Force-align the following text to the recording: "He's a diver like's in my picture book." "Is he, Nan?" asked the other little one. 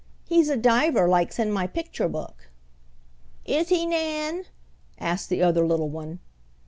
"He's 0.27 0.49
a 0.49 0.57
diver 0.57 1.07
like's 1.07 1.37
in 1.37 1.51
my 1.51 1.67
picture 1.67 2.09
book." 2.09 2.49
"Is 3.45 3.69
he, 3.69 3.85
Nan?" 3.85 4.45
asked 4.97 5.29
the 5.29 5.43
other 5.43 5.63
little 5.63 5.89
one. 5.91 6.17